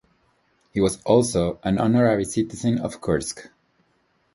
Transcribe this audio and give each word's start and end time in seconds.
He 0.73 0.81
was 0.81 0.99
also 1.03 1.59
an 1.61 1.77
Honorary 1.77 2.25
Citizen 2.25 2.79
of 2.79 3.01
Kursk. 3.01 3.51